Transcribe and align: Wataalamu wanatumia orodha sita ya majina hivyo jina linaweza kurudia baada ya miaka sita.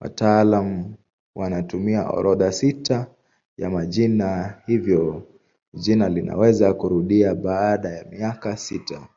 Wataalamu 0.00 0.94
wanatumia 1.34 2.10
orodha 2.10 2.52
sita 2.52 3.06
ya 3.58 3.70
majina 3.70 4.60
hivyo 4.66 5.22
jina 5.74 6.08
linaweza 6.08 6.74
kurudia 6.74 7.34
baada 7.34 7.88
ya 7.90 8.04
miaka 8.04 8.56
sita. 8.56 9.08